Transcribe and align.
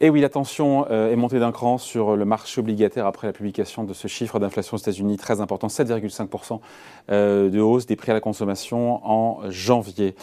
Et 0.00 0.10
oui, 0.10 0.20
la 0.20 0.28
tension 0.28 0.86
euh, 0.90 1.10
est 1.10 1.16
montée 1.16 1.38
d'un 1.38 1.52
cran 1.52 1.78
sur 1.78 2.16
le 2.16 2.24
marché 2.26 2.60
obligataire 2.60 3.06
après 3.06 3.26
la 3.26 3.32
publication 3.32 3.82
de 3.84 3.94
ce 3.94 4.08
chiffre 4.08 4.38
d'inflation 4.38 4.74
aux 4.74 4.78
États-Unis 4.78 5.16
très 5.16 5.40
important, 5.40 5.68
7,5% 5.68 6.60
euh, 7.10 7.48
de 7.48 7.60
hausse 7.60 7.86
des 7.86 7.96
prix 7.96 8.10
à 8.10 8.14
la 8.14 8.20
consommation 8.20 9.00
en 9.08 9.50
janvier. 9.50 10.14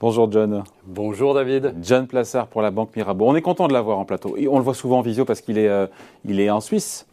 Bonjour 0.00 0.30
John. 0.30 0.64
Bonjour 0.86 1.32
David. 1.32 1.76
John 1.80 2.06
Plassard 2.06 2.48
pour 2.48 2.60
la 2.60 2.70
Banque 2.70 2.94
Mirabeau. 2.94 3.26
On 3.26 3.34
est 3.34 3.42
content 3.42 3.68
de 3.68 3.72
l'avoir 3.72 3.98
en 3.98 4.04
plateau. 4.04 4.36
Et 4.36 4.48
on 4.48 4.58
le 4.58 4.64
voit 4.64 4.74
souvent 4.74 4.98
en 4.98 5.02
visio 5.02 5.24
parce 5.24 5.40
qu'il 5.40 5.56
est, 5.56 5.68
euh, 5.68 5.86
il 6.26 6.38
est 6.38 6.50
en 6.50 6.60
Suisse. 6.60 7.06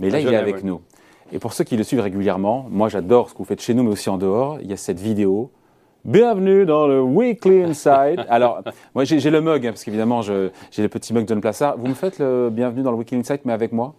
Mais 0.00 0.10
là, 0.10 0.20
il 0.20 0.28
est 0.28 0.36
avec 0.36 0.62
nous. 0.62 0.82
Et 1.32 1.38
pour 1.38 1.54
ceux 1.54 1.64
qui 1.64 1.78
le 1.78 1.84
suivent 1.84 2.00
régulièrement, 2.00 2.66
moi 2.70 2.90
j'adore 2.90 3.30
ce 3.30 3.32
que 3.32 3.38
vous 3.38 3.44
faites 3.44 3.62
chez 3.62 3.72
nous, 3.72 3.82
mais 3.82 3.90
aussi 3.90 4.10
en 4.10 4.18
dehors. 4.18 4.58
Il 4.60 4.68
y 4.68 4.74
a 4.74 4.76
cette 4.76 5.00
vidéo 5.00 5.50
Bienvenue 6.04 6.66
dans 6.66 6.86
le 6.86 7.00
Weekly 7.00 7.62
Insight. 7.62 8.20
Alors, 8.28 8.62
moi 8.94 9.04
j'ai 9.04 9.30
le 9.30 9.40
mug, 9.40 9.66
hein, 9.66 9.70
parce 9.70 9.84
qu'évidemment 9.84 10.20
j'ai 10.20 10.50
le 10.76 10.88
petit 10.90 11.14
mug 11.14 11.26
John 11.26 11.40
Plassard. 11.40 11.78
Vous 11.78 11.86
me 11.86 11.94
faites 11.94 12.18
le 12.18 12.50
bienvenue 12.50 12.82
dans 12.82 12.90
le 12.90 12.98
Weekly 12.98 13.16
Insight, 13.16 13.46
mais 13.46 13.54
avec 13.54 13.72
moi? 13.72 13.94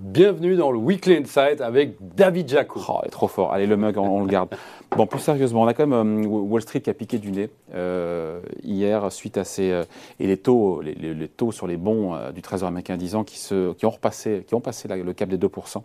Bienvenue 0.00 0.54
dans 0.54 0.70
le 0.70 0.78
Weekly 0.78 1.16
Insight 1.16 1.60
avec 1.60 1.96
David 2.14 2.48
Jaco. 2.48 2.80
Oh, 2.88 3.00
est 3.04 3.08
trop 3.08 3.26
fort. 3.26 3.52
Allez, 3.52 3.66
le 3.66 3.76
mug, 3.76 3.98
on, 3.98 4.20
le 4.20 4.28
garde. 4.28 4.50
Bon, 4.96 5.06
plus 5.06 5.18
sérieusement, 5.18 5.62
on 5.62 5.66
a 5.66 5.74
quand 5.74 5.86
même 5.88 6.24
euh, 6.24 6.26
Wall 6.26 6.62
Street 6.62 6.80
qui 6.80 6.88
a 6.88 6.94
piqué 6.94 7.18
du 7.18 7.32
nez 7.32 7.50
euh, 7.74 8.40
hier 8.62 9.10
suite 9.10 9.36
à 9.36 9.44
ces 9.44 9.72
euh, 9.72 9.82
et 10.20 10.28
les 10.28 10.36
taux, 10.36 10.80
les, 10.82 11.28
taux 11.28 11.50
sur 11.50 11.66
les 11.66 11.76
bons 11.76 12.16
du 12.32 12.42
Trésor 12.42 12.68
américain 12.68 12.96
10 12.96 13.16
ans 13.16 13.24
qui, 13.24 13.38
se, 13.38 13.72
qui 13.72 13.86
ont 13.86 13.90
repassé, 13.90 14.44
qui 14.46 14.54
ont 14.54 14.60
passé 14.60 14.88
le 14.88 15.12
cap 15.12 15.28
des 15.28 15.36
2%. 15.36 15.82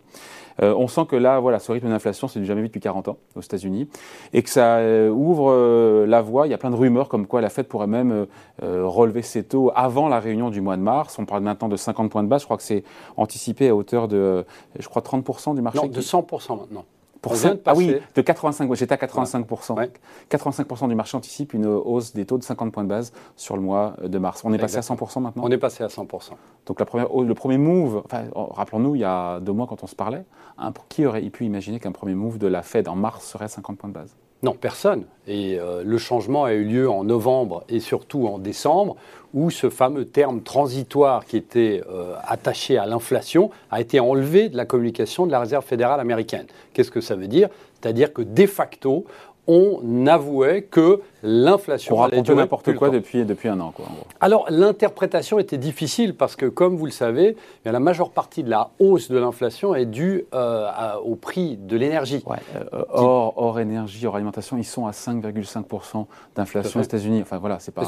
on 0.62 0.88
sent 0.88 1.06
que 1.08 1.16
là, 1.16 1.40
voilà, 1.40 1.58
ce 1.58 1.72
rythme 1.72 1.88
d'inflation, 1.88 2.28
c'est 2.28 2.38
du 2.38 2.46
jamais 2.46 2.62
vu 2.62 2.68
depuis 2.68 2.80
40 2.80 3.08
ans 3.08 3.18
aux 3.34 3.40
États-Unis 3.40 3.88
et 4.32 4.42
que 4.42 4.48
ça 4.48 4.80
ouvre 5.10 6.06
la 6.06 6.22
voie. 6.22 6.46
Il 6.46 6.50
y 6.50 6.54
a 6.54 6.58
plein 6.58 6.70
de 6.70 6.76
rumeurs 6.76 7.08
comme 7.08 7.26
quoi 7.26 7.40
la 7.40 7.50
Fed 7.50 7.66
pourrait 7.66 7.88
même 7.88 8.26
relever 8.62 9.22
ses 9.22 9.42
taux 9.44 9.72
avant 9.74 10.08
la 10.08 10.20
réunion 10.20 10.50
du 10.50 10.60
mois 10.60 10.76
de 10.76 10.82
mars. 10.82 11.18
On 11.18 11.26
parle 11.26 11.42
maintenant 11.42 11.68
de 11.68 11.76
50 11.76 12.10
points 12.10 12.22
de 12.22 12.28
base. 12.28 12.42
Je 12.42 12.46
crois 12.46 12.56
que 12.56 12.62
c'est 12.62 12.84
anticipé 13.16 13.68
à 13.68 13.76
hauteur 13.76 14.03
de, 14.08 14.44
je 14.78 14.88
crois, 14.88 15.02
30% 15.02 15.54
du 15.54 15.62
marché. 15.62 15.78
Non, 15.78 15.86
de 15.86 16.00
100% 16.00 16.58
maintenant. 16.58 16.84
Pour 17.24 17.34
ah 17.64 17.72
oui, 17.74 17.96
de 18.14 18.20
85, 18.20 18.74
j'étais 18.74 18.92
à 18.92 18.98
85%. 18.98 19.88
85% 20.30 20.88
du 20.88 20.94
marché 20.94 21.16
anticipe 21.16 21.54
une 21.54 21.64
hausse 21.64 22.12
des 22.12 22.26
taux 22.26 22.36
de 22.36 22.42
50 22.42 22.70
points 22.70 22.84
de 22.84 22.88
base 22.88 23.14
sur 23.34 23.56
le 23.56 23.62
mois 23.62 23.96
de 24.02 24.18
mars. 24.18 24.42
On 24.44 24.52
est 24.52 24.58
passé 24.58 24.76
à 24.76 24.80
100% 24.80 25.22
maintenant 25.22 25.42
On 25.42 25.50
est 25.50 25.56
passé 25.56 25.82
à 25.82 25.86
100%. 25.86 26.32
Donc 26.66 26.80
la 26.80 26.84
première, 26.84 27.08
le 27.08 27.34
premier 27.34 27.56
move, 27.56 28.02
enfin, 28.04 28.24
rappelons-nous, 28.34 28.96
il 28.96 29.00
y 29.00 29.04
a 29.04 29.40
deux 29.40 29.52
mois 29.52 29.66
quand 29.66 29.82
on 29.82 29.86
se 29.86 29.96
parlait, 29.96 30.26
hein, 30.58 30.74
qui 30.90 31.06
aurait 31.06 31.22
pu 31.30 31.46
imaginer 31.46 31.80
qu'un 31.80 31.92
premier 31.92 32.14
move 32.14 32.36
de 32.36 32.46
la 32.46 32.60
Fed 32.60 32.88
en 32.88 32.94
mars 32.94 33.24
serait 33.24 33.48
50 33.48 33.78
points 33.78 33.88
de 33.88 33.94
base? 33.94 34.14
Non, 34.44 34.52
personne. 34.52 35.04
Et 35.26 35.58
euh, 35.58 35.82
le 35.84 35.98
changement 35.98 36.44
a 36.44 36.52
eu 36.52 36.64
lieu 36.64 36.90
en 36.90 37.02
novembre 37.02 37.64
et 37.68 37.80
surtout 37.80 38.26
en 38.26 38.38
décembre, 38.38 38.96
où 39.32 39.50
ce 39.50 39.70
fameux 39.70 40.04
terme 40.04 40.42
transitoire 40.42 41.24
qui 41.24 41.36
était 41.36 41.82
euh, 41.90 42.14
attaché 42.26 42.76
à 42.78 42.86
l'inflation 42.86 43.50
a 43.70 43.80
été 43.80 43.98
enlevé 43.98 44.48
de 44.50 44.56
la 44.56 44.66
communication 44.66 45.26
de 45.26 45.32
la 45.32 45.40
Réserve 45.40 45.64
fédérale 45.64 45.98
américaine. 45.98 46.46
Qu'est-ce 46.72 46.90
que 46.90 47.00
ça 47.00 47.16
veut 47.16 47.26
dire? 47.26 47.48
C'est-à-dire 47.80 48.12
que 48.12 48.22
de 48.22 48.46
facto, 48.46 49.06
on 49.46 50.06
avouait 50.06 50.62
que 50.62 51.00
l'inflation 51.22 52.02
allait 52.02 52.22
durer 52.22 52.38
n'importe 52.38 52.74
quoi 52.74 52.90
depuis, 52.90 53.24
depuis 53.24 53.48
un 53.48 53.60
an. 53.60 53.72
Quoi, 53.74 53.86
Alors 54.20 54.46
l'interprétation 54.50 55.38
était 55.38 55.58
difficile 55.58 56.14
parce 56.14 56.36
que, 56.36 56.46
comme 56.46 56.76
vous 56.76 56.86
le 56.86 56.92
savez, 56.92 57.36
la 57.64 57.80
majeure 57.80 58.10
partie 58.10 58.42
de 58.42 58.50
la 58.50 58.70
hausse 58.78 59.10
de 59.10 59.18
l'inflation 59.18 59.74
est 59.74 59.86
due 59.86 60.24
euh, 60.34 60.70
au 61.04 61.14
prix 61.14 61.56
de 61.56 61.76
l'énergie. 61.76 62.22
Ouais, 62.26 62.36
euh, 62.54 62.84
hors, 62.90 63.58
énergie, 63.60 64.06
hors 64.06 64.16
alimentation, 64.16 64.56
ils 64.56 64.64
sont 64.64 64.86
à 64.86 64.92
5,5% 64.92 66.06
d'inflation 66.36 66.80
aux 66.80 66.82
États-Unis. 66.82 67.20
Enfin 67.22 67.38
voilà, 67.38 67.58
c'est 67.58 67.72
pas. 67.72 67.82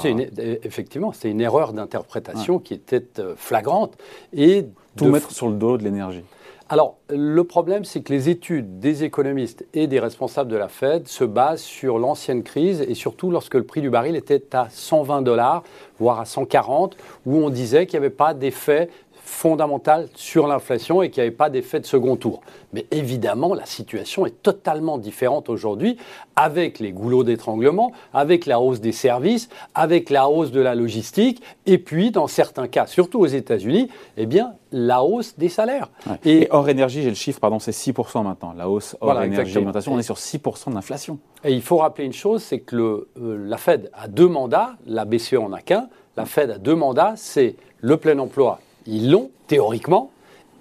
effectivement, 0.62 1.12
c'est 1.12 1.30
une 1.30 1.40
erreur 1.40 1.72
d'interprétation 1.72 2.58
qui 2.58 2.74
était 2.74 3.04
euh, 3.18 3.34
flagrante 3.36 3.94
et 4.32 4.66
tout 4.96 5.06
mettre 5.06 5.30
sur 5.30 5.48
le 5.48 5.54
dos 5.54 5.76
de 5.76 5.84
l'énergie. 5.84 6.24
Alors, 6.68 6.96
le 7.10 7.44
problème, 7.44 7.84
c'est 7.84 8.00
que 8.00 8.12
les 8.12 8.28
études 8.28 8.80
des 8.80 9.04
économistes 9.04 9.64
et 9.72 9.86
des 9.86 10.00
responsables 10.00 10.50
de 10.50 10.56
la 10.56 10.66
Fed 10.66 11.06
se 11.06 11.22
basent 11.22 11.62
sur 11.62 12.00
l'ancienne 12.00 12.42
crise 12.42 12.80
et 12.80 12.94
surtout 12.94 13.30
lorsque 13.30 13.54
le 13.54 13.62
prix 13.62 13.82
du 13.82 13.88
baril 13.88 14.16
était 14.16 14.42
à 14.52 14.66
120 14.68 15.22
dollars, 15.22 15.62
voire 16.00 16.18
à 16.18 16.24
140, 16.24 16.96
où 17.24 17.36
on 17.36 17.50
disait 17.50 17.86
qu'il 17.86 18.00
n'y 18.00 18.06
avait 18.06 18.14
pas 18.14 18.34
d'effet 18.34 18.90
fondamentale 19.26 20.08
sur 20.14 20.46
l'inflation 20.46 21.02
et 21.02 21.10
qu'il 21.10 21.22
n'y 21.22 21.28
avait 21.28 21.36
pas 21.36 21.50
d'effet 21.50 21.80
de 21.80 21.86
second 21.86 22.16
tour. 22.16 22.42
Mais 22.72 22.86
évidemment, 22.90 23.54
la 23.54 23.66
situation 23.66 24.24
est 24.24 24.42
totalement 24.42 24.98
différente 24.98 25.48
aujourd'hui 25.48 25.96
avec 26.36 26.78
les 26.78 26.92
goulots 26.92 27.24
d'étranglement, 27.24 27.92
avec 28.14 28.46
la 28.46 28.60
hausse 28.60 28.80
des 28.80 28.92
services, 28.92 29.48
avec 29.74 30.10
la 30.10 30.28
hausse 30.28 30.52
de 30.52 30.60
la 30.60 30.74
logistique 30.74 31.42
et 31.66 31.78
puis, 31.78 32.10
dans 32.10 32.28
certains 32.28 32.68
cas, 32.68 32.86
surtout 32.86 33.20
aux 33.20 33.26
États-Unis, 33.26 33.88
eh 34.16 34.26
bien, 34.26 34.54
la 34.70 35.02
hausse 35.02 35.36
des 35.36 35.48
salaires. 35.48 35.88
Et, 36.24 36.46
hors 36.50 36.68
énergie, 36.68 37.02
j'ai 37.02 37.08
le 37.08 37.16
chiffre, 37.16 37.40
pardon, 37.40 37.58
c'est 37.58 37.72
6% 37.72 38.22
maintenant. 38.22 38.52
La 38.56 38.68
hausse 38.68 38.96
hors 39.00 39.20
énergie 39.22 39.56
alimentation, 39.56 39.94
on 39.94 39.98
est 39.98 40.04
sur 40.04 40.16
6% 40.16 40.72
d'inflation. 40.72 41.18
Et 41.42 41.52
il 41.52 41.62
faut 41.62 41.78
rappeler 41.78 42.04
une 42.04 42.12
chose, 42.12 42.42
c'est 42.42 42.60
que 42.60 42.76
le, 42.76 43.08
euh, 43.20 43.36
la 43.48 43.56
Fed 43.56 43.90
a 43.94 44.06
deux 44.08 44.28
mandats, 44.28 44.76
la 44.86 45.04
BCE 45.04 45.34
en 45.34 45.52
a 45.52 45.60
qu'un. 45.60 45.88
La 46.16 46.26
Fed 46.26 46.50
a 46.50 46.58
deux 46.58 46.74
mandats, 46.74 47.14
c'est 47.16 47.56
le 47.80 47.96
plein 47.96 48.18
emploi 48.18 48.60
ils 48.86 49.10
l'ont, 49.10 49.30
théoriquement, 49.46 50.10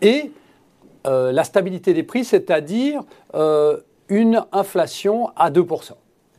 et 0.02 0.32
euh, 1.06 1.32
la 1.32 1.44
stabilité 1.44 1.94
des 1.94 2.04
prix, 2.04 2.26
c'est-à-dire 2.26 3.02
euh, 3.36 3.78
une 4.10 4.44
inflation 4.52 5.30
à 5.36 5.52
2%. 5.52 5.92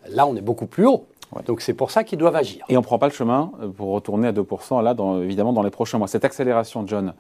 Là, 0.09 0.27
on 0.27 0.37
est 0.37 0.41
beaucoup 0.41 0.67
plus 0.67 0.87
haut. 0.87 1.07
Donc 1.47 1.61
c'est 1.61 1.75
pour 1.75 1.91
ça 1.91 2.05
qu'ils 2.05 2.19
doivent 2.19 2.37
agir. 2.37 2.65
Et 2.69 2.77
on 2.77 2.81
ne 2.81 2.85
prend 2.85 2.99
pas 2.99 3.09
le 3.09 3.13
chemin 3.13 3.53
euh, 3.61 3.69
pour 3.69 3.89
retourner 3.89 4.29
à 4.29 4.33
2% 4.33 4.83
là, 4.83 4.95
évidemment, 5.23 5.53
dans 5.53 5.63
les 5.63 5.71
prochains 5.71 5.99
mois. 5.99 6.09
Cette 6.09 6.25
accélération, 6.25 6.87
John, 6.87 7.15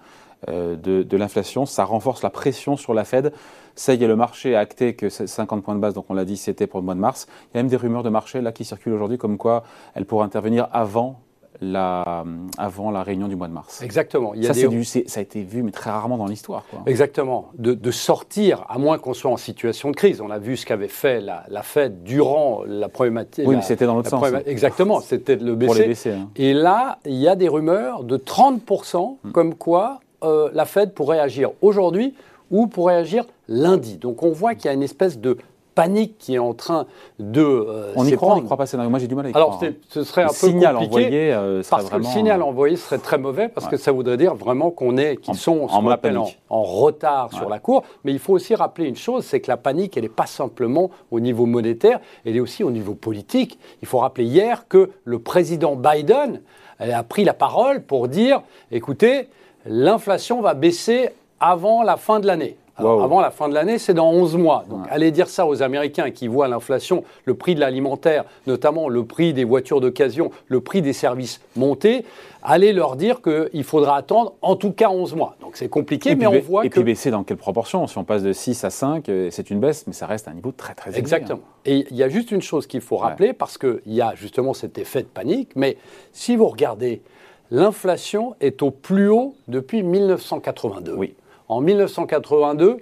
de, 0.48 0.76
de 1.02 1.16
l'inflation, 1.16 1.64
ça 1.64 1.84
renforce 1.84 2.22
la 2.22 2.30
pression 2.30 2.76
sur 2.76 2.94
la 2.94 3.04
Fed. 3.04 3.32
Ça 3.74 3.94
y 3.94 4.04
est, 4.04 4.06
le 4.06 4.16
marché 4.16 4.54
a 4.54 4.60
acté 4.60 4.94
que 4.94 5.08
50 5.08 5.62
points 5.62 5.74
de 5.74 5.80
base, 5.80 5.94
donc 5.94 6.06
on 6.08 6.14
l'a 6.14 6.24
dit, 6.24 6.36
c'était 6.36 6.66
pour 6.66 6.78
le 6.78 6.84
mois 6.84 6.94
de 6.94 7.00
mars. 7.00 7.26
Il 7.52 7.56
y 7.56 7.58
a 7.58 7.62
même 7.62 7.70
des 7.70 7.76
rumeurs 7.76 8.02
de 8.02 8.10
marché 8.10 8.40
là 8.40 8.52
qui 8.52 8.64
circulent 8.64 8.92
aujourd'hui 8.92 9.18
comme 9.18 9.38
quoi 9.38 9.64
elle 9.94 10.04
pourrait 10.04 10.26
intervenir 10.26 10.68
avant 10.72 11.20
la, 11.60 12.24
avant 12.58 12.90
la 12.90 13.02
réunion 13.02 13.28
du 13.28 13.36
mois 13.36 13.48
de 13.48 13.52
mars. 13.52 13.82
Exactement. 13.82 14.34
Il 14.34 14.44
y 14.44 14.48
a 14.48 14.54
ça, 14.54 14.68
du, 14.68 14.84
ça 14.84 15.00
a 15.16 15.22
été 15.22 15.42
vu, 15.42 15.62
mais 15.62 15.72
très 15.72 15.90
rarement 15.90 16.16
dans 16.16 16.26
l'histoire. 16.26 16.64
Exactement. 16.86 17.50
De, 17.58 17.90
sortir, 17.90 18.64
à 18.68 18.78
moins 18.78 18.98
qu'on 18.98 19.14
soit 19.14 19.30
en 19.30 19.36
situation 19.36 19.90
de 19.90 19.96
crise. 19.96 20.20
On 20.20 20.30
a 20.30 20.38
vu 20.38 20.56
ce 20.56 20.66
qu'avait 20.66 20.88
fait 20.88 21.20
la, 21.20 21.44
la, 21.48 21.62
Fed 21.62 22.02
durant 22.02 22.62
la 22.66 22.88
problématique. 22.88 23.46
Oui, 23.46 23.56
mais 23.56 23.62
c'était 23.62 23.86
dans 23.86 23.94
l'autre 23.94 24.10
sens. 24.10 24.26
Exactement, 24.46 25.00
c'était 25.00 25.36
le 25.36 25.54
baisser. 25.54 26.10
Hein. 26.10 26.28
Et 26.36 26.52
là, 26.52 26.98
il 27.04 27.14
y 27.14 27.28
a 27.28 27.36
des 27.36 27.48
rumeurs 27.48 28.04
de 28.04 28.16
30% 28.16 29.16
hmm. 29.22 29.32
comme 29.32 29.54
quoi 29.54 30.00
euh, 30.24 30.50
la 30.52 30.64
Fed 30.64 30.92
pourrait 30.92 31.20
agir 31.20 31.50
aujourd'hui 31.62 32.14
ou 32.50 32.66
pourrait 32.66 32.96
agir 32.96 33.24
lundi. 33.48 33.98
Donc 33.98 34.22
on 34.22 34.30
voit 34.30 34.54
qu'il 34.54 34.66
y 34.66 34.68
a 34.68 34.72
une 34.72 34.82
espèce 34.82 35.18
de 35.18 35.36
panique 35.76 36.16
qui 36.18 36.34
est 36.34 36.38
en 36.40 36.54
train 36.54 36.86
de. 37.20 37.42
Euh, 37.42 37.92
on 37.94 38.04
y 38.04 38.16
croit, 38.16 38.32
on 38.32 38.40
n'y 38.40 38.44
croit 38.44 38.56
pas. 38.56 38.88
Moi, 38.88 38.98
j'ai 38.98 39.06
du 39.06 39.14
mal 39.14 39.26
à 39.26 39.28
y 39.28 39.32
Alors, 39.34 39.50
croire. 39.50 39.62
Alors, 39.62 39.74
ce 39.88 40.02
serait 40.02 40.22
un 40.22 40.26
le 40.26 40.30
peu 40.30 40.48
signal 40.48 40.76
envoyé 40.76 41.32
euh, 41.32 41.62
parce 41.68 41.84
vraiment... 41.84 42.02
que 42.02 42.08
le 42.08 42.12
signal 42.12 42.42
envoyé 42.42 42.76
serait 42.76 42.98
très 42.98 43.18
mauvais 43.18 43.48
parce 43.48 43.68
que 43.68 43.76
ça 43.76 43.92
voudrait 43.92 44.16
dire 44.16 44.34
vraiment 44.34 44.72
qu'on 44.72 44.96
est, 44.96 45.18
qu'ils 45.18 45.36
sont 45.36 45.68
en, 45.70 45.86
en, 45.86 46.26
en, 46.50 46.62
retard 46.62 47.32
sur 47.32 47.48
la 47.48 47.60
cour. 47.60 47.84
Mais 48.04 48.12
il 48.12 48.18
faut 48.18 48.32
aussi 48.32 48.56
rappeler 48.56 48.86
une 48.86 48.96
chose, 48.96 49.24
c'est 49.24 49.40
que 49.40 49.50
la 49.50 49.58
panique, 49.58 49.96
elle 49.96 50.02
n'est 50.04 50.08
pas 50.08 50.26
simplement 50.26 50.90
au 51.12 51.20
niveau 51.20 51.46
monétaire, 51.46 52.00
elle 52.24 52.36
est 52.36 52.40
aussi 52.40 52.64
au 52.64 52.70
niveau 52.70 52.94
politique. 52.94 53.58
Il 53.82 53.86
faut 53.86 53.98
rappeler 53.98 54.24
hier 54.24 54.66
que 54.68 54.90
le 55.04 55.18
président 55.18 55.76
Biden 55.76 56.40
a 56.80 57.02
pris 57.02 57.24
la 57.24 57.34
parole 57.34 57.82
pour 57.82 58.08
dire, 58.08 58.40
écoutez, 58.72 59.28
l'inflation 59.66 60.40
va 60.40 60.54
baisser 60.54 61.10
avant 61.38 61.82
la 61.82 61.98
fin 61.98 62.18
de 62.18 62.26
l'année 62.26 62.56
avant 62.76 63.20
la 63.20 63.30
fin 63.30 63.48
de 63.48 63.54
l'année, 63.54 63.78
c'est 63.78 63.94
dans 63.94 64.10
11 64.10 64.36
mois. 64.36 64.64
Donc 64.68 64.86
allez 64.90 65.10
dire 65.10 65.28
ça 65.28 65.46
aux 65.46 65.62
Américains 65.62 66.10
qui 66.10 66.28
voient 66.28 66.48
l'inflation, 66.48 67.04
le 67.24 67.34
prix 67.34 67.54
de 67.54 67.60
l'alimentaire, 67.60 68.24
notamment 68.46 68.88
le 68.88 69.04
prix 69.04 69.32
des 69.32 69.44
voitures 69.44 69.80
d'occasion, 69.80 70.30
le 70.48 70.60
prix 70.60 70.82
des 70.82 70.92
services 70.92 71.40
monter. 71.56 72.04
Allez 72.42 72.72
leur 72.72 72.94
dire 72.94 73.22
qu'il 73.22 73.64
faudra 73.64 73.96
attendre 73.96 74.34
en 74.40 74.54
tout 74.54 74.70
cas 74.72 74.88
11 74.88 75.16
mois. 75.16 75.36
Donc 75.40 75.56
c'est 75.56 75.68
compliqué, 75.68 76.14
mais 76.14 76.26
on 76.26 76.38
voit 76.38 76.64
et 76.64 76.68
que... 76.68 76.74
Et 76.74 76.82
puis 76.82 76.92
baisser 76.92 77.10
dans 77.10 77.24
quelle 77.24 77.38
proportion? 77.38 77.86
Si 77.86 77.98
on 77.98 78.04
passe 78.04 78.22
de 78.22 78.32
6 78.32 78.62
à 78.62 78.70
5, 78.70 79.08
euh, 79.08 79.28
c'est 79.32 79.50
une 79.50 79.58
baisse, 79.58 79.86
mais 79.86 79.92
ça 79.92 80.06
reste 80.06 80.28
à 80.28 80.30
un 80.30 80.34
niveau 80.34 80.52
très 80.52 80.74
très 80.74 80.90
élevé. 80.90 80.98
Hein. 80.98 81.02
Exactement. 81.02 81.40
Et 81.64 81.86
il 81.90 81.96
y 81.96 82.04
a 82.04 82.08
juste 82.08 82.30
une 82.30 82.42
chose 82.42 82.68
qu'il 82.68 82.82
faut 82.82 82.98
rappeler, 82.98 83.32
parce 83.32 83.58
qu'il 83.58 83.80
y 83.86 84.00
a 84.00 84.14
justement 84.14 84.54
cet 84.54 84.78
effet 84.78 85.02
de 85.02 85.08
panique, 85.08 85.50
mais 85.56 85.76
si 86.12 86.36
vous 86.36 86.46
regardez, 86.46 87.02
l'inflation 87.50 88.36
est 88.40 88.62
au 88.62 88.70
plus 88.70 89.08
haut 89.08 89.34
depuis 89.48 89.82
1982. 89.82 90.94
Oui. 90.94 91.14
En 91.48 91.60
1982, 91.60 92.78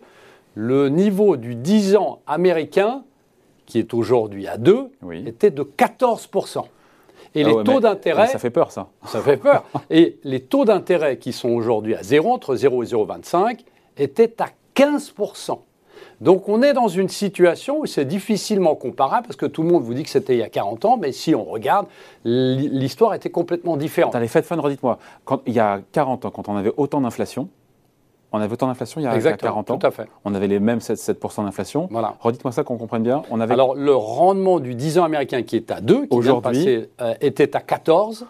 le 0.55 0.89
niveau 0.89 1.37
du 1.37 1.55
10 1.55 1.97
ans 1.97 2.21
américain, 2.27 3.03
qui 3.67 3.79
est 3.79 3.95
aujourd'hui 3.95 4.47
à 4.47 4.57
2, 4.57 4.91
était 5.27 5.51
de 5.51 5.63
14%. 5.63 6.65
Et 7.37 7.43
ah 7.43 7.49
les 7.49 7.65
taux 7.65 7.81
d'intérêt. 7.81 8.29
Ça 8.29 8.39
fait 8.39 8.51
peur, 8.51 8.71
ça. 8.71 8.89
Ça 9.07 9.21
fait 9.21 9.37
peur. 9.37 9.65
et 9.91 10.19
les 10.23 10.41
taux 10.41 10.65
d'intérêt 10.65 11.19
qui 11.19 11.33
sont 11.33 11.51
aujourd'hui 11.51 11.95
à 11.95 12.03
0, 12.03 12.33
entre 12.33 12.55
0 12.55 12.83
et 12.85 12.87
0,25, 12.87 13.61
étaient 13.97 14.41
à 14.41 14.49
15%. 14.77 15.59
Donc 16.21 16.49
on 16.49 16.63
est 16.63 16.73
dans 16.73 16.89
une 16.89 17.09
situation 17.09 17.81
où 17.81 17.87
c'est 17.87 18.05
difficilement 18.05 18.77
comparable 18.77 19.27
parce 19.27 19.37
que 19.37 19.47
tout 19.47 19.63
le 19.63 19.69
monde 19.69 19.83
vous 19.83 19.95
dit 19.95 20.05
que 20.05 20.11
c'était 20.11 20.35
il 20.35 20.39
y 20.39 20.45
a 20.45 20.49
40 20.49 20.85
ans, 20.85 20.97
mais 20.97 21.13
si 21.13 21.35
on 21.35 21.45
regarde, 21.45 21.87
l'histoire 22.25 23.15
était 23.15 23.31
complètement 23.31 23.77
différente. 23.77 24.15
Les 24.15 24.29
fêtes 24.29 24.47
fun, 24.47 24.57
redites-moi, 24.57 24.99
il 25.47 25.53
y 25.53 25.61
a 25.61 25.81
40 25.93 26.25
ans, 26.25 26.31
quand 26.31 26.49
on 26.49 26.57
avait 26.57 26.73
autant 26.77 27.01
d'inflation, 27.01 27.49
on 28.35 28.41
avait 28.41 28.53
autant 28.53 28.67
d'inflation 28.67 29.01
il 29.01 29.05
y 29.05 29.07
a, 29.07 29.33
40 29.37 29.71
ans. 29.71 29.79
Tout 29.79 29.87
à 29.87 29.91
fait. 29.93 30.09
On 30.25 30.35
avait 30.35 30.49
les 30.49 30.59
mêmes 30.59 30.81
7%, 30.81 30.97
7 30.97 31.21
d'inflation. 31.39 31.89
Voilà. 31.91 32.17
Redites-moi 32.21 32.51
ça 32.51 32.65
qu'on 32.65 32.77
comprenne 32.77 33.05
bien. 33.05 33.23
On 33.31 33.41
avait... 33.41 33.55
Alors, 33.55 33.77
le 33.77 33.95
rendement 33.95 34.59
du 34.59 34.75
10 34.75 34.99
ans 34.99 35.05
américain 35.05 35.43
qui 35.43 35.55
est 35.55 35.71
à 35.71 35.81
2, 35.81 36.07
qui 36.07 36.09
Aujourd'hui, 36.11 36.89
euh, 37.01 37.15
était 37.21 37.55
à 37.55 37.61
14 37.61 38.27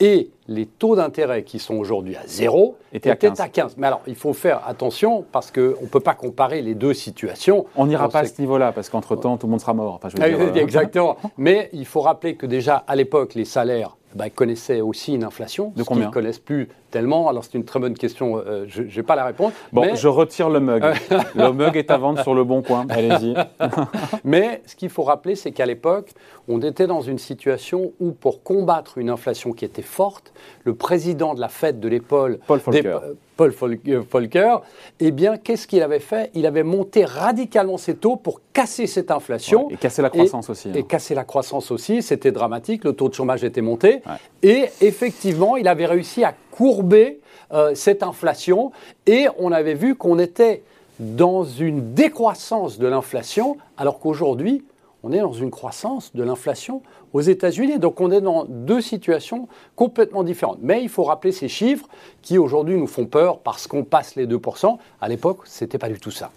et 0.00 0.30
les 0.48 0.66
taux 0.66 0.96
d'intérêt 0.96 1.44
qui 1.44 1.58
sont 1.58 1.76
aujourd'hui 1.76 2.16
à 2.16 2.22
0 2.26 2.76
étaient, 2.92 3.10
à 3.10 3.16
15. 3.16 3.76
Mais 3.78 3.86
alors, 3.86 4.02
il 4.08 4.16
faut 4.16 4.32
faire 4.32 4.62
attention 4.66 5.24
parce 5.30 5.52
qu'on 5.52 5.60
ne 5.60 5.88
peut 5.90 6.00
pas 6.00 6.14
comparer 6.14 6.60
les 6.60 6.74
deux 6.74 6.92
situations. 6.92 7.66
On 7.76 7.86
n'ira 7.86 8.08
pas 8.08 8.20
à 8.20 8.24
ce 8.24 8.40
niveau-là 8.40 8.72
parce 8.72 8.88
qu'entre-temps, 8.88 9.36
tout 9.36 9.46
le 9.46 9.52
monde 9.52 9.60
sera 9.60 9.74
mort. 9.74 9.94
Enfin, 9.94 10.08
je 10.08 10.16
veux 10.16 10.22
ah, 10.22 10.50
dire, 10.50 10.56
Exactement. 10.62 11.16
Mais 11.38 11.70
il 11.72 11.86
faut 11.86 12.00
rappeler 12.00 12.34
que 12.34 12.46
déjà, 12.46 12.84
à 12.88 12.96
l'époque, 12.96 13.34
les 13.34 13.44
salaires 13.44 13.96
bah, 14.14 14.28
connaissaient 14.28 14.80
aussi 14.80 15.14
une 15.14 15.24
inflation. 15.24 15.72
De 15.76 15.82
combien 15.82 16.04
Ils 16.04 16.06
ne 16.08 16.12
connaissent 16.12 16.38
plus 16.38 16.68
tellement. 16.96 17.28
Alors, 17.28 17.44
c'est 17.44 17.52
une 17.52 17.64
très 17.66 17.78
bonne 17.78 17.92
question. 17.92 18.38
Euh, 18.38 18.64
je 18.68 18.82
n'ai 18.82 19.02
pas 19.02 19.16
la 19.16 19.26
réponse. 19.26 19.52
Bon, 19.70 19.94
je 19.94 20.08
retire 20.08 20.48
le 20.48 20.60
mug. 20.60 20.82
le 21.34 21.52
mug 21.52 21.76
est 21.76 21.90
à 21.90 21.98
vendre 21.98 22.22
sur 22.22 22.34
le 22.34 22.42
bon 22.42 22.62
coin. 22.62 22.86
Allez-y. 22.88 23.34
mais 24.24 24.62
ce 24.64 24.74
qu'il 24.74 24.88
faut 24.88 25.02
rappeler, 25.02 25.34
c'est 25.34 25.52
qu'à 25.52 25.66
l'époque, 25.66 26.12
on 26.48 26.62
était 26.62 26.86
dans 26.86 27.02
une 27.02 27.18
situation 27.18 27.92
où, 28.00 28.12
pour 28.12 28.42
combattre 28.42 28.96
une 28.96 29.10
inflation 29.10 29.52
qui 29.52 29.66
était 29.66 29.82
forte, 29.82 30.32
le 30.64 30.74
président 30.74 31.34
de 31.34 31.40
la 31.40 31.48
fête 31.48 31.80
de 31.80 31.88
l'épaule, 31.88 32.38
Paul 32.46 32.60
Volcker, 32.60 32.98
Paul 33.36 33.50
Volcker 33.50 34.56
eh 35.00 35.10
bien, 35.10 35.36
qu'est-ce 35.36 35.66
qu'il 35.66 35.82
avait 35.82 36.00
fait? 36.00 36.30
Il 36.34 36.46
avait 36.46 36.62
monté 36.62 37.04
radicalement 37.04 37.76
ses 37.76 37.96
taux 37.96 38.16
pour 38.16 38.40
casser 38.52 38.86
cette 38.86 39.10
inflation. 39.10 39.68
et 39.70 39.76
casser 39.76 40.00
la 40.00 40.10
croissance 40.10 40.48
aussi. 40.48 40.70
Hein. 40.70 40.74
Et 40.74 40.82
casser 40.82 41.14
la 41.14 41.24
croissance 41.24 41.70
aussi, 41.70 42.02
c'était 42.02 42.32
dramatique, 42.32 42.84
le 42.84 42.94
taux 42.94 43.08
de 43.08 43.14
chômage 43.14 43.44
était 43.44 43.60
monté. 43.60 44.00
Et 44.42 44.66
effectivement, 44.80 45.56
il 45.56 45.68
avait 45.68 45.86
réussi 45.86 46.24
à 46.24 46.34
courber 46.56 47.20
euh, 47.52 47.74
cette 47.74 48.02
inflation 48.02 48.72
et 49.06 49.26
on 49.38 49.52
avait 49.52 49.74
vu 49.74 49.94
qu'on 49.94 50.18
était 50.18 50.62
dans 50.98 51.44
une 51.44 51.94
décroissance 51.94 52.78
de 52.78 52.86
l'inflation 52.86 53.58
alors 53.76 53.98
qu'aujourd'hui, 53.98 54.64
on 55.02 55.12
est 55.12 55.20
dans 55.20 55.32
une 55.32 55.50
croissance 55.50 56.14
de 56.14 56.22
l'inflation 56.22 56.82
aux 57.12 57.20
États-Unis. 57.20 57.78
Donc 57.78 58.00
on 58.00 58.10
est 58.10 58.20
dans 58.20 58.44
deux 58.44 58.80
situations 58.80 59.48
complètement 59.76 60.24
différentes. 60.24 60.58
Mais 60.62 60.82
il 60.82 60.88
faut 60.88 61.04
rappeler 61.04 61.32
ces 61.32 61.48
chiffres 61.48 61.86
qui 62.22 62.38
aujourd'hui 62.38 62.76
nous 62.76 62.86
font 62.86 63.06
peur 63.06 63.38
parce 63.38 63.66
qu'on 63.66 63.84
passe 63.84 64.16
les 64.16 64.26
2%. 64.26 64.78
À 65.00 65.08
l'époque, 65.08 65.40
ce 65.44 65.64
n'était 65.64 65.78
pas 65.78 65.88
du 65.88 66.00
tout 66.00 66.10
ça. 66.10 66.30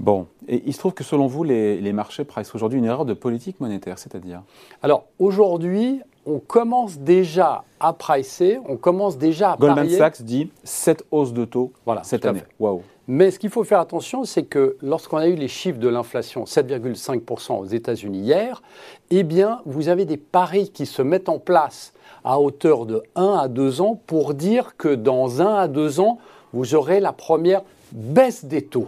Bon, 0.00 0.26
et 0.48 0.62
il 0.66 0.72
se 0.72 0.78
trouve 0.78 0.94
que 0.94 1.04
selon 1.04 1.26
vous, 1.26 1.44
les, 1.44 1.92
marchés 1.92 2.24
pricent 2.24 2.54
aujourd'hui 2.54 2.78
une 2.78 2.86
erreur 2.86 3.04
de 3.04 3.12
politique 3.12 3.60
monétaire, 3.60 3.98
c'est-à-dire? 3.98 4.42
Alors 4.82 5.04
aujourd'hui, 5.18 6.00
on 6.30 6.38
commence 6.38 6.98
déjà 6.98 7.64
à 7.80 7.92
pricer, 7.92 8.58
on 8.68 8.76
commence 8.76 9.18
déjà 9.18 9.52
à 9.52 9.56
Goldman 9.56 9.88
Sachs 9.88 10.22
dit 10.22 10.50
7 10.62 11.04
hausses 11.10 11.32
de 11.32 11.44
taux 11.44 11.72
voilà, 11.84 12.04
cette 12.04 12.24
année. 12.24 12.42
Waouh 12.58 12.82
mais 13.12 13.32
ce 13.32 13.40
qu'il 13.40 13.50
faut 13.50 13.64
faire 13.64 13.80
attention, 13.80 14.24
c'est 14.24 14.44
que 14.44 14.76
lorsqu'on 14.82 15.16
a 15.16 15.26
eu 15.26 15.34
les 15.34 15.48
chiffres 15.48 15.80
de 15.80 15.88
l'inflation, 15.88 16.44
7,5% 16.44 17.58
aux 17.58 17.64
États-Unis 17.64 18.20
hier, 18.20 18.62
eh 19.10 19.24
bien, 19.24 19.62
vous 19.66 19.88
avez 19.88 20.04
des 20.04 20.16
paris 20.16 20.70
qui 20.70 20.86
se 20.86 21.02
mettent 21.02 21.28
en 21.28 21.40
place 21.40 21.92
à 22.22 22.38
hauteur 22.38 22.86
de 22.86 23.02
1 23.16 23.32
à 23.32 23.48
2 23.48 23.80
ans 23.80 24.00
pour 24.06 24.32
dire 24.34 24.76
que 24.76 24.94
dans 24.94 25.40
1 25.40 25.54
à 25.56 25.66
2 25.66 25.98
ans, 25.98 26.18
vous 26.52 26.76
aurez 26.76 27.00
la 27.00 27.12
première 27.12 27.62
baisse 27.90 28.44
des 28.44 28.62
taux. 28.62 28.86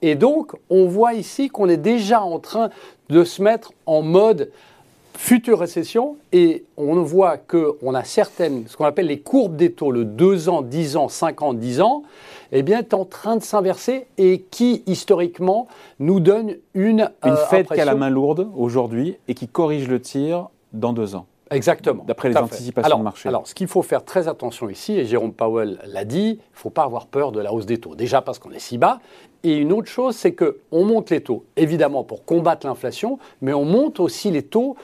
Et 0.00 0.14
donc, 0.14 0.52
on 0.70 0.86
voit 0.86 1.12
ici 1.12 1.50
qu'on 1.50 1.68
est 1.68 1.76
déjà 1.76 2.22
en 2.22 2.38
train 2.38 2.70
de 3.10 3.22
se 3.22 3.42
mettre 3.42 3.72
en 3.84 4.00
mode 4.00 4.50
future 5.18 5.58
récession 5.58 6.16
et 6.32 6.64
on 6.76 7.02
voit 7.02 7.36
qu'on 7.38 7.94
a 7.94 8.04
certaines, 8.04 8.66
ce 8.68 8.76
qu'on 8.76 8.84
appelle 8.84 9.06
les 9.06 9.20
courbes 9.20 9.56
des 9.56 9.72
taux, 9.72 9.90
le 9.90 10.04
2 10.04 10.48
ans, 10.48 10.62
10 10.62 10.96
ans, 10.96 11.08
5 11.08 11.42
ans, 11.42 11.54
10 11.54 11.80
ans, 11.80 12.02
eh 12.52 12.62
bien, 12.62 12.78
est 12.78 12.94
en 12.94 13.04
train 13.04 13.36
de 13.36 13.42
s'inverser 13.42 14.06
et 14.18 14.42
qui, 14.50 14.82
historiquement, 14.86 15.66
nous 15.98 16.20
donne 16.20 16.56
une. 16.74 17.10
Une 17.24 17.32
euh, 17.32 17.46
fête 17.48 17.68
qui 17.68 17.80
a 17.80 17.84
la 17.84 17.94
main 17.94 18.10
lourde 18.10 18.48
aujourd'hui 18.56 19.16
et 19.28 19.34
qui 19.34 19.48
corrige 19.48 19.88
le 19.88 20.00
tir 20.00 20.48
dans 20.72 20.92
deux 20.92 21.14
ans. 21.14 21.26
Exactement. 21.50 22.04
D'après 22.06 22.28
les 22.28 22.36
anticipations 22.36 22.98
de 22.98 23.04
marché. 23.04 23.28
Alors, 23.28 23.46
ce 23.46 23.54
qu'il 23.54 23.68
faut 23.68 23.82
faire 23.82 24.04
très 24.04 24.26
attention 24.26 24.68
ici, 24.68 24.98
et 24.98 25.04
Jérôme 25.04 25.32
Powell 25.32 25.78
l'a 25.86 26.04
dit, 26.04 26.30
il 26.30 26.34
ne 26.36 26.58
faut 26.58 26.70
pas 26.70 26.82
avoir 26.82 27.06
peur 27.06 27.30
de 27.30 27.40
la 27.40 27.52
hausse 27.52 27.66
des 27.66 27.78
taux. 27.78 27.94
Déjà 27.94 28.20
parce 28.20 28.38
qu'on 28.38 28.50
est 28.50 28.58
si 28.58 28.78
bas. 28.78 28.98
Et 29.44 29.58
une 29.58 29.72
autre 29.72 29.88
chose, 29.88 30.16
c'est 30.16 30.34
qu'on 30.34 30.84
monte 30.84 31.10
les 31.10 31.20
taux, 31.20 31.44
évidemment, 31.56 32.02
pour 32.02 32.24
combattre 32.24 32.66
l'inflation, 32.66 33.18
mais 33.42 33.52
on 33.52 33.64
monte 33.64 34.00
aussi 34.00 34.32
les 34.32 34.42
taux 34.42 34.76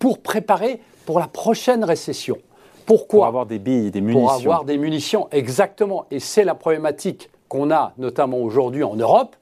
pour 0.00 0.18
préparer 0.18 0.80
pour 1.06 1.20
la 1.20 1.28
prochaine 1.28 1.84
récession. 1.84 2.38
Pourquoi 2.86 3.20
Pour 3.20 3.26
avoir 3.26 3.46
des 3.46 3.60
billes, 3.60 3.92
des 3.92 4.00
munitions. 4.00 4.20
Pour 4.20 4.32
avoir 4.32 4.64
des 4.64 4.78
munitions, 4.78 5.28
exactement. 5.30 6.06
Et 6.10 6.18
c'est 6.18 6.42
la 6.42 6.56
problématique 6.56 7.30
qu'on 7.48 7.70
a 7.70 7.92
notamment 7.98 8.38
aujourd'hui 8.38 8.82
en 8.82 8.96
Europe, 8.96 9.36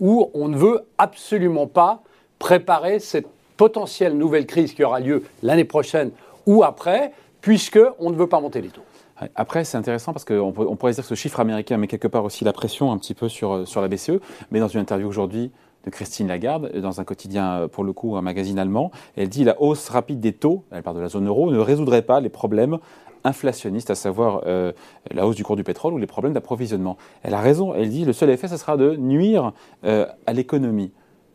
où 0.00 0.30
on 0.34 0.48
ne 0.48 0.56
veut 0.56 0.84
absolument 0.96 1.68
pas 1.68 2.02
préparer 2.40 2.98
cette 2.98 3.26
potentielle 3.56 4.16
nouvelle 4.16 4.46
crise 4.46 4.72
qui 4.72 4.82
aura 4.82 5.00
lieu 5.00 5.24
l'année 5.42 5.64
prochaine 5.64 6.10
ou 6.46 6.64
après, 6.64 7.12
puisqu'on 7.40 8.10
ne 8.10 8.16
veut 8.16 8.28
pas 8.28 8.40
monter 8.40 8.60
les 8.60 8.68
taux. 8.68 8.82
Après, 9.34 9.64
c'est 9.64 9.76
intéressant 9.76 10.12
parce 10.12 10.24
qu'on 10.24 10.54
on 10.56 10.76
pourrait 10.76 10.92
dire 10.92 11.02
que 11.02 11.08
ce 11.08 11.16
chiffre 11.16 11.40
américain 11.40 11.76
met 11.76 11.88
quelque 11.88 12.08
part 12.08 12.24
aussi 12.24 12.44
la 12.44 12.52
pression 12.52 12.92
un 12.92 12.98
petit 12.98 13.14
peu 13.14 13.28
sur, 13.28 13.66
sur 13.66 13.82
la 13.82 13.88
BCE. 13.88 14.20
Mais 14.50 14.60
dans 14.60 14.68
une 14.68 14.80
interview 14.80 15.08
aujourd'hui 15.08 15.50
de 15.88 15.94
Christine 15.94 16.28
Lagarde, 16.28 16.70
dans 16.80 17.00
un 17.00 17.04
quotidien, 17.04 17.68
pour 17.70 17.84
le 17.84 17.92
coup, 17.92 18.16
un 18.16 18.22
magazine 18.22 18.58
allemand, 18.58 18.90
elle 19.16 19.28
dit 19.28 19.44
la 19.44 19.60
hausse 19.60 19.88
rapide 19.88 20.20
des 20.20 20.32
taux, 20.32 20.64
elle 20.70 20.82
parle 20.82 20.96
de 20.96 21.02
la 21.02 21.08
zone 21.08 21.26
euro, 21.26 21.50
ne 21.50 21.58
résoudrait 21.58 22.02
pas 22.02 22.20
les 22.20 22.28
problèmes 22.28 22.78
inflationnistes, 23.24 23.90
à 23.90 23.94
savoir 23.94 24.42
euh, 24.46 24.72
la 25.10 25.26
hausse 25.26 25.36
du 25.36 25.44
cours 25.44 25.56
du 25.56 25.64
pétrole 25.64 25.94
ou 25.94 25.98
les 25.98 26.06
problèmes 26.06 26.32
d'approvisionnement. 26.32 26.96
Elle 27.22 27.34
a 27.34 27.40
raison, 27.40 27.74
elle 27.74 27.90
dit 27.90 28.04
le 28.04 28.12
seul 28.12 28.30
effet, 28.30 28.48
ce 28.48 28.56
sera 28.56 28.76
de 28.76 28.96
nuire 28.96 29.52
euh, 29.84 30.06
à 30.26 30.32
l'économie. 30.32 30.92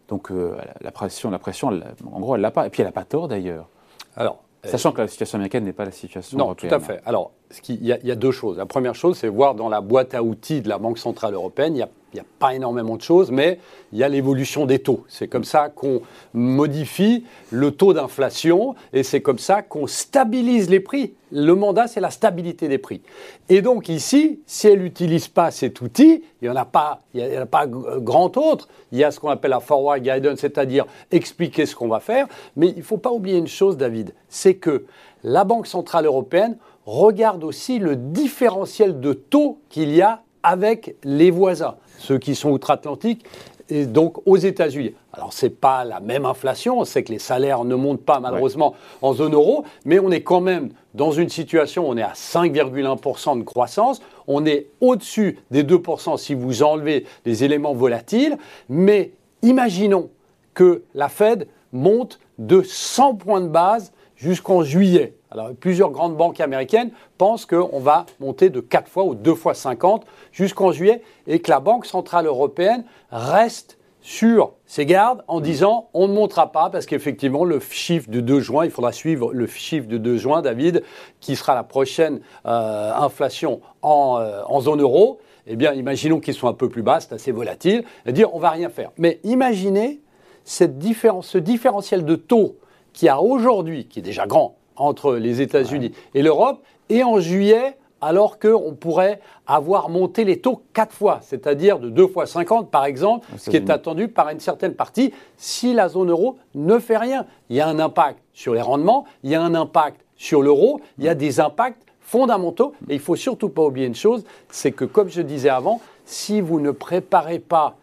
Donc 0.07 0.31
euh, 0.31 0.55
la 0.81 0.91
pression, 0.91 1.29
la 1.29 1.39
pression 1.39 1.69
en 1.69 2.19
gros, 2.19 2.35
elle 2.35 2.41
l'a 2.41 2.51
pas. 2.51 2.67
Et 2.67 2.69
puis 2.69 2.81
elle 2.81 2.87
n'a 2.87 2.93
pas 2.93 3.05
tort 3.05 3.27
d'ailleurs. 3.27 3.69
Alors, 4.15 4.43
Sachant 4.65 4.93
que 4.93 5.01
la 5.01 5.07
situation 5.07 5.35
américaine 5.35 5.65
n'est 5.65 5.73
pas 5.73 5.83
la 5.83 5.91
situation 5.91 6.37
non, 6.37 6.55
tout 6.55 6.67
à 6.69 6.79
fait. 6.79 7.01
Alors, 7.05 7.31
il 7.69 7.85
y, 7.85 8.11
a 8.11 8.15
deux 8.15 8.31
choses. 8.31 8.57
La 8.57 8.65
première 8.65 8.95
chose, 8.95 9.17
c'est 9.17 9.27
voir 9.27 9.55
dans 9.55 9.69
la 9.69 9.81
boîte 9.81 10.13
à 10.13 10.23
outils 10.23 10.61
de 10.61 10.69
la 10.69 10.77
Banque 10.77 10.97
Centrale 10.97 11.33
Européenne, 11.33 11.73
il 11.73 12.17
n'y 12.17 12.19
a 12.19 12.25
pas 12.39 12.53
énormément 12.53 12.95
de 12.95 13.01
choses, 13.01 13.31
mais 13.31 13.59
il 13.91 13.97
y 13.97 14.03
a 14.03 14.09
l'évolution 14.09 14.65
des 14.65 14.79
taux. 14.79 15.03
C'est 15.07 15.27
comme 15.27 15.43
ça 15.43 15.69
qu'on 15.69 16.01
modifie 16.33 17.25
le 17.49 17.71
taux 17.71 17.93
d'inflation 17.93 18.75
et 18.91 19.03
c'est 19.03 19.21
comme 19.21 19.39
ça 19.39 19.61
qu'on 19.61 19.87
stabilise 19.87 20.69
les 20.69 20.79
prix. 20.79 21.13
Le 21.31 21.55
mandat, 21.55 21.87
c'est 21.87 21.99
la 21.99 22.11
stabilité 22.11 22.67
des 22.67 22.77
prix. 22.77 23.01
Et 23.49 23.63
donc 23.63 23.89
ici, 23.89 24.41
si 24.45 24.67
elle 24.67 24.83
n'utilise 24.83 25.27
pas 25.27 25.49
cet 25.49 25.81
outil, 25.81 26.23
il 26.41 26.49
n'y 26.49 26.49
en, 26.49 26.55
a 26.55 26.65
pas, 26.65 27.01
il 27.15 27.21
y 27.21 27.35
a 27.35 27.45
pas 27.47 27.65
grand 27.65 28.37
autre. 28.37 28.67
Il 28.91 28.99
y 28.99 29.03
a 29.03 29.09
ce 29.09 29.19
qu'on 29.19 29.29
appelle 29.29 29.51
la 29.51 29.59
forward 29.59 30.01
guidance, 30.01 30.39
c'est-à-dire 30.39 30.85
expliquer 31.11 31.65
ce 31.65 31.75
qu'on 31.75 31.87
va 31.87 31.99
faire. 31.99 32.27
Mais 32.55 32.69
il 32.69 32.77
ne 32.77 32.83
faut 32.83 32.97
pas 32.97 33.11
oublier 33.11 33.39
une 33.39 33.47
chose, 33.47 33.77
David, 33.77 34.13
c'est 34.29 34.55
que 34.55 34.85
la 35.23 35.43
Banque 35.43 35.67
Centrale 35.67 36.05
Européenne 36.05 36.57
regarde 36.85 37.43
aussi 37.43 37.79
le 37.79 37.95
différentiel 37.95 38.99
de 38.99 39.13
taux 39.13 39.59
qu'il 39.69 39.93
y 39.95 40.01
a 40.01 40.21
avec 40.43 40.95
les 41.03 41.31
voisins 41.31 41.75
ceux 42.03 42.17
qui 42.17 42.35
sont 42.35 42.49
outre-Atlantique, 42.49 43.25
et 43.69 43.85
donc 43.85 44.17
aux 44.27 44.35
États-Unis. 44.35 44.93
Alors, 45.13 45.31
ce 45.31 45.45
n'est 45.45 45.51
pas 45.51 45.85
la 45.85 45.99
même 45.99 46.25
inflation, 46.25 46.79
on 46.79 46.85
sait 46.85 47.03
que 47.03 47.11
les 47.11 47.19
salaires 47.19 47.63
ne 47.63 47.75
montent 47.75 48.03
pas 48.03 48.19
malheureusement 48.19 48.75
en 49.01 49.13
zone 49.13 49.33
euro, 49.33 49.63
mais 49.85 49.99
on 49.99 50.11
est 50.11 50.21
quand 50.21 50.41
même 50.41 50.69
dans 50.93 51.11
une 51.11 51.29
situation, 51.29 51.87
où 51.87 51.91
on 51.91 51.97
est 51.97 52.03
à 52.03 52.13
5,1% 52.13 53.39
de 53.39 53.43
croissance, 53.43 54.01
on 54.27 54.45
est 54.45 54.67
au-dessus 54.81 55.39
des 55.49 55.63
2% 55.63 56.17
si 56.17 56.33
vous 56.33 56.61
enlevez 56.61 57.05
les 57.25 57.43
éléments 57.43 57.73
volatiles, 57.73 58.37
mais 58.67 59.11
imaginons 59.41 60.09
que 60.53 60.83
la 60.93 61.07
Fed 61.09 61.47
monte 61.71 62.19
de 62.37 62.61
100 62.61 63.15
points 63.15 63.41
de 63.41 63.47
base 63.47 63.93
jusqu'en 64.23 64.63
juillet. 64.63 65.17
Alors, 65.31 65.49
plusieurs 65.59 65.91
grandes 65.91 66.15
banques 66.15 66.39
américaines 66.39 66.91
pensent 67.17 67.45
qu'on 67.45 67.79
va 67.79 68.05
monter 68.21 68.49
de 68.49 68.61
4 68.61 68.87
fois 68.87 69.03
ou 69.03 69.15
2 69.15 69.35
fois 69.35 69.53
50 69.53 70.05
jusqu'en 70.31 70.71
juillet 70.71 71.01
et 71.27 71.39
que 71.39 71.51
la 71.51 71.59
Banque 71.59 71.85
Centrale 71.85 72.25
Européenne 72.25 72.85
reste 73.11 73.77
sur 73.99 74.53
ses 74.65 74.85
gardes 74.85 75.23
en 75.27 75.41
disant 75.41 75.89
on 75.93 76.07
ne 76.07 76.13
montera 76.13 76.53
pas 76.53 76.69
parce 76.69 76.85
qu'effectivement 76.85 77.43
le 77.43 77.59
chiffre 77.59 78.09
de 78.09 78.21
2 78.21 78.39
juin, 78.39 78.63
il 78.63 78.71
faudra 78.71 78.93
suivre 78.93 79.33
le 79.33 79.45
chiffre 79.45 79.87
de 79.87 79.97
2 79.97 80.17
juin, 80.17 80.41
David, 80.41 80.83
qui 81.19 81.35
sera 81.35 81.53
la 81.53 81.63
prochaine 81.63 82.21
euh, 82.45 82.93
inflation 82.93 83.59
euh, 83.83 84.41
en, 84.45 84.61
zone 84.61 84.81
euro. 84.81 85.19
Eh 85.47 85.57
bien, 85.57 85.73
imaginons 85.73 86.21
qu'ils 86.21 86.33
soient 86.33 86.51
un 86.51 86.53
peu 86.53 86.69
plus 86.69 86.83
bas, 86.83 87.01
c'est 87.01 87.11
assez 87.11 87.33
volatile, 87.33 87.83
et 88.05 88.13
dire 88.13 88.33
on 88.33 88.39
va 88.39 88.51
rien 88.51 88.69
faire. 88.69 88.91
Mais 88.97 89.19
imaginez 89.25 90.01
cette 90.45 90.77
différence, 90.77 91.27
ce 91.27 91.37
différentiel 91.37 92.05
de 92.05 92.15
taux 92.15 92.57
qui 92.93 93.09
a 93.09 93.21
aujourd'hui, 93.21 93.85
qui 93.85 93.99
est 93.99 94.03
déjà 94.03 94.25
grand, 94.27 94.55
entre 94.75 95.15
les 95.15 95.41
États-Unis 95.41 95.91
et 96.13 96.21
l'Europe, 96.21 96.63
et 96.89 97.03
en 97.03 97.19
juillet, 97.19 97.77
alors 98.01 98.37
qu'on 98.37 98.73
pourrait 98.73 99.21
avoir 99.47 99.89
monté 99.89 100.25
les 100.25 100.39
taux 100.39 100.61
quatre 100.73 100.93
fois, 100.93 101.19
c'est-à-dire 101.21 101.79
de 101.79 101.89
2 101.89 102.07
fois 102.07 102.25
50 102.25 102.69
par 102.69 102.83
exemple, 102.85 103.25
ce 103.37 103.49
qui 103.49 103.55
est 103.55 103.69
attendu 103.69 104.09
par 104.09 104.29
une 104.29 104.41
certaine 104.41 104.73
partie, 104.73 105.13
si 105.37 105.73
la 105.73 105.87
zone 105.87 106.09
euro 106.09 106.37
ne 106.53 106.79
fait 106.79 106.97
rien. 106.97 107.25
Il 107.49 107.55
y 107.55 107.61
a 107.61 107.67
un 107.67 107.79
impact 107.79 108.19
sur 108.33 108.53
les 108.53 108.61
rendements, 108.61 109.05
il 109.23 109.29
y 109.29 109.35
a 109.35 109.41
un 109.41 109.55
impact 109.55 110.01
sur 110.17 110.41
l'euro, 110.41 110.81
il 110.97 111.05
y 111.05 111.09
a 111.09 111.15
des 111.15 111.39
impacts 111.39 111.81
fondamentaux. 112.01 112.73
Et 112.89 112.95
il 112.95 112.99
faut 112.99 113.15
surtout 113.15 113.49
pas 113.49 113.63
oublier 113.63 113.87
une 113.87 113.95
chose, 113.95 114.25
c'est 114.49 114.73
que 114.73 114.85
comme 114.85 115.09
je 115.09 115.21
disais 115.21 115.49
avant, 115.49 115.79
si 116.05 116.41
vous 116.41 116.59
ne 116.59 116.71
préparez 116.71 117.39
pas, 117.39 117.77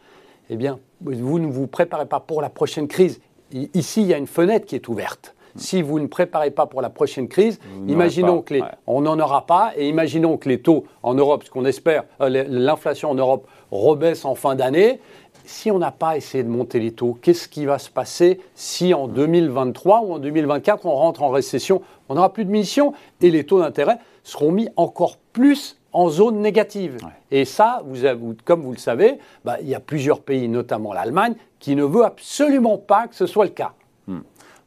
eh 0.51 0.57
bien, 0.57 0.79
vous 1.01 1.39
ne 1.39 1.51
vous 1.51 1.67
préparez 1.67 2.07
pas 2.07 2.21
pour 2.21 2.43
la 2.43 2.51
prochaine 2.51 2.89
crise. 2.89 3.21
Ici, 3.53 4.03
il 4.03 4.09
y 4.09 4.15
a 4.15 4.19
une 4.19 4.27
fenêtre 4.27 4.67
qui 4.67 4.77
est 4.77 4.89
ouverte. 4.89 5.35
Si 5.57 5.83
vous 5.83 5.99
ne 5.99 6.07
préparez 6.07 6.53
pas 6.53 6.67
pour 6.67 6.81
la 6.81 6.91
prochaine 6.91 7.29
crise, 7.29 7.59
imaginons 7.89 8.41
que 8.41 8.55
les, 8.55 8.63
on 8.87 9.01
n'en 9.01 9.19
aura 9.19 9.47
pas, 9.47 9.73
et 9.77 9.89
imaginons 9.89 10.37
que 10.37 10.49
les 10.49 10.61
taux 10.61 10.85
en 11.03 11.15
Europe, 11.15 11.43
ce 11.45 11.51
qu'on 11.51 11.65
espère, 11.65 12.05
euh, 12.21 12.45
l'inflation 12.49 13.11
en 13.11 13.15
Europe 13.15 13.49
rebaisse 13.73 14.25
en 14.25 14.37
fin 14.37 14.55
d'année. 14.55 15.01
Si 15.45 15.71
on 15.71 15.79
n'a 15.79 15.91
pas 15.91 16.17
essayé 16.17 16.45
de 16.45 16.49
monter 16.49 16.79
les 16.79 16.93
taux, 16.93 17.19
qu'est-ce 17.21 17.49
qui 17.49 17.67
va 17.67 17.79
se 17.79 17.91
passer 17.91 18.41
si 18.55 18.95
en 18.95 19.09
2023 19.09 20.03
ou 20.03 20.13
en 20.15 20.19
2024 20.21 20.87
on 20.87 20.95
rentre 20.95 21.23
en 21.23 21.31
récession? 21.31 21.83
On 22.09 22.15
n'aura 22.15 22.33
plus 22.33 22.45
de 22.45 22.51
mission 22.51 22.93
et 23.21 23.31
les 23.31 23.45
taux 23.45 23.59
d'intérêt 23.59 23.99
seront 24.23 24.53
mis 24.53 24.69
encore 24.77 25.17
plus 25.33 25.80
en 25.93 26.09
zone 26.09 26.41
négative. 26.41 26.99
Et 27.31 27.45
ça, 27.45 27.83
vous 27.85 28.35
comme 28.45 28.63
vous 28.63 28.73
le 28.73 28.79
savez, 28.79 29.19
bah, 29.45 29.57
il 29.61 29.69
y 29.69 29.75
a 29.75 29.81
plusieurs 29.81 30.21
pays, 30.21 30.49
notamment 30.49 30.93
l'Allemagne, 30.93 31.35
qui 31.59 31.77
ne 31.77 31.85
veut 31.85 32.05
absolument 32.05 32.79
pas 32.79 33.07
que 33.07 33.15
ce 33.15 33.27
soit 33.27 33.45
le 33.45 33.51
cas. 33.51 33.73
Hmm. 34.07 34.21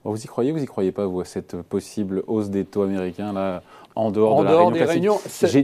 Vous 0.04 0.22
y 0.22 0.28
croyez 0.28 0.52
ou 0.52 0.56
vous 0.56 0.64
y 0.64 0.66
croyez 0.66 0.92
pas, 0.92 1.06
vous, 1.06 1.22
à 1.22 1.26
cette 1.26 1.62
possible 1.62 2.24
hausse 2.28 2.50
des 2.50 2.66
taux 2.66 2.82
américains 2.84 3.32
là, 3.32 3.62
en 3.96 4.12
dehors, 4.12 4.42
de 4.42 4.46
la 4.46 4.58
réunion 4.58 4.72
des 4.72 4.84
réunions 4.84 5.20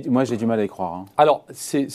Moi, 0.08 0.24
j'ai 0.24 0.38
du 0.38 0.46
mal 0.46 0.60
à 0.60 0.64
y 0.64 0.68
croire. 0.68 0.94
Hein. 0.94 1.06
Alors, 1.18 1.46
c'est 1.52 1.88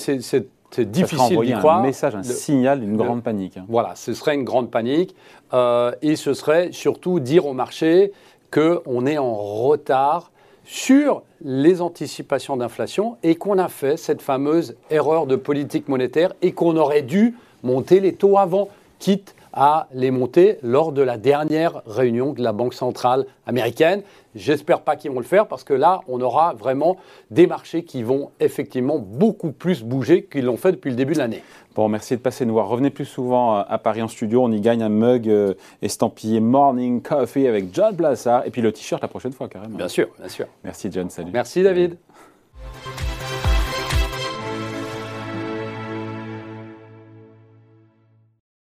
difficile 0.78 1.40
d'y 1.40 1.52
croire. 1.52 1.78
un 1.78 1.82
message, 1.82 2.14
un 2.14 2.22
signal 2.22 2.80
d'une 2.80 2.96
grande 2.96 3.22
panique. 3.22 3.56
Hein. 3.56 3.64
Voilà, 3.68 3.94
ce 3.94 4.12
serait 4.12 4.34
une 4.34 4.44
grande 4.44 4.70
panique. 4.70 5.14
Euh, 5.52 5.92
et 6.02 6.16
ce 6.16 6.34
serait 6.34 6.72
surtout 6.72 7.20
dire 7.20 7.46
au 7.46 7.54
marché 7.54 8.12
qu'on 8.50 9.06
est 9.06 9.18
en 9.18 9.34
retard 9.34 10.32
sur 10.64 11.22
les 11.42 11.80
anticipations 11.80 12.56
d'inflation 12.56 13.16
et 13.22 13.34
qu'on 13.34 13.58
a 13.58 13.68
fait 13.68 13.96
cette 13.96 14.22
fameuse 14.22 14.76
erreur 14.90 15.26
de 15.26 15.36
politique 15.36 15.88
monétaire 15.88 16.32
et 16.42 16.52
qu'on 16.52 16.76
aurait 16.76 17.02
dû 17.02 17.34
monter 17.62 18.00
les 18.00 18.14
taux 18.14 18.38
avant, 18.38 18.68
quitte 18.98 19.34
à 19.54 19.88
les 19.94 20.10
monter 20.10 20.58
lors 20.62 20.92
de 20.92 21.00
la 21.00 21.16
dernière 21.16 21.82
réunion 21.86 22.32
de 22.32 22.42
la 22.42 22.52
Banque 22.52 22.74
centrale 22.74 23.24
américaine. 23.46 24.02
J'espère 24.34 24.80
pas 24.80 24.96
qu'ils 24.96 25.12
vont 25.12 25.20
le 25.20 25.24
faire 25.24 25.46
parce 25.46 25.62
que 25.62 25.72
là, 25.72 26.00
on 26.08 26.20
aura 26.20 26.54
vraiment 26.54 26.96
des 27.30 27.46
marchés 27.46 27.84
qui 27.84 28.02
vont 28.02 28.30
effectivement 28.40 28.98
beaucoup 28.98 29.52
plus 29.52 29.84
bouger 29.84 30.24
qu'ils 30.24 30.44
l'ont 30.44 30.56
fait 30.56 30.72
depuis 30.72 30.90
le 30.90 30.96
début 30.96 31.14
de 31.14 31.18
l'année. 31.18 31.42
Bon, 31.76 31.88
merci 31.88 32.16
de 32.16 32.20
passer 32.20 32.44
nous 32.44 32.54
voir. 32.54 32.68
Revenez 32.68 32.90
plus 32.90 33.04
souvent 33.04 33.56
à 33.56 33.78
Paris 33.78 34.02
en 34.02 34.08
studio. 34.08 34.42
On 34.42 34.50
y 34.50 34.60
gagne 34.60 34.82
un 34.82 34.88
mug 34.88 35.28
euh, 35.28 35.54
estampillé 35.82 36.40
Morning 36.40 37.00
Coffee 37.00 37.46
avec 37.46 37.72
John 37.72 37.94
Blassard 37.94 38.46
et 38.46 38.50
puis 38.50 38.62
le 38.62 38.72
t-shirt 38.72 39.02
la 39.02 39.08
prochaine 39.08 39.32
fois, 39.32 39.48
carrément. 39.48 39.76
Bien 39.76 39.88
sûr, 39.88 40.08
bien 40.18 40.28
sûr. 40.28 40.46
Merci, 40.64 40.88
John. 40.90 41.10
Salut. 41.10 41.30
Merci, 41.32 41.62
David. 41.62 41.96